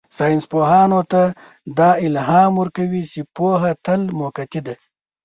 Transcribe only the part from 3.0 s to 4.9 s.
چې پوهه تل موقتي ده.